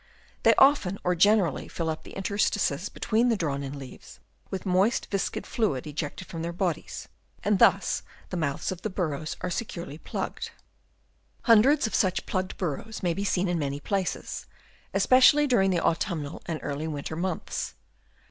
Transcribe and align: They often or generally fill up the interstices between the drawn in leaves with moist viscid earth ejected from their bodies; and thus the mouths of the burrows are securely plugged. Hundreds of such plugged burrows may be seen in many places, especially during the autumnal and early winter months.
They 0.41 0.55
often 0.55 0.97
or 1.03 1.13
generally 1.13 1.67
fill 1.67 1.87
up 1.87 2.01
the 2.01 2.13
interstices 2.17 2.89
between 2.89 3.29
the 3.29 3.37
drawn 3.37 3.61
in 3.61 3.77
leaves 3.77 4.19
with 4.49 4.65
moist 4.65 5.05
viscid 5.11 5.45
earth 5.59 5.85
ejected 5.85 6.27
from 6.27 6.41
their 6.41 6.51
bodies; 6.51 7.07
and 7.43 7.59
thus 7.59 8.01
the 8.31 8.35
mouths 8.37 8.71
of 8.71 8.81
the 8.81 8.89
burrows 8.89 9.37
are 9.41 9.51
securely 9.51 9.99
plugged. 9.99 10.49
Hundreds 11.43 11.85
of 11.85 11.93
such 11.93 12.25
plugged 12.25 12.57
burrows 12.57 13.03
may 13.03 13.13
be 13.13 13.23
seen 13.23 13.47
in 13.47 13.59
many 13.59 13.79
places, 13.79 14.47
especially 14.91 15.45
during 15.45 15.69
the 15.69 15.79
autumnal 15.85 16.41
and 16.47 16.59
early 16.63 16.87
winter 16.87 17.15
months. 17.15 17.75